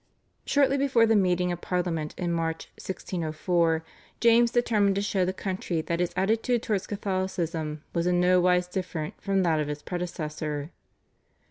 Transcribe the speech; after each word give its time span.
Shortly 0.45 0.79
before 0.79 1.05
the 1.05 1.15
meeting 1.15 1.51
of 1.51 1.61
Parliament 1.61 2.15
in 2.17 2.31
March 2.33 2.69
(1604) 2.79 3.85
James 4.19 4.49
determined 4.49 4.95
to 4.95 5.01
show 5.03 5.25
the 5.25 5.31
country 5.31 5.79
that 5.81 5.99
his 5.99 6.11
attitude 6.15 6.63
towards 6.63 6.87
Catholicism 6.87 7.83
was 7.93 8.07
in 8.07 8.19
no 8.19 8.41
wise 8.41 8.67
different 8.67 9.13
from 9.21 9.43
that 9.43 9.59
of 9.59 9.67
his 9.67 9.83
predecessor. 9.83 10.71